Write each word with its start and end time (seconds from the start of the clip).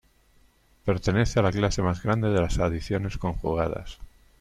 Pertenece 0.83 1.39
a 1.39 1.43
la 1.43 1.51
clase 1.51 1.83
más 1.83 2.01
grande 2.01 2.29
de 2.29 2.41
las 2.41 2.57
adiciones 2.57 3.19
conjugadas. 3.19 3.99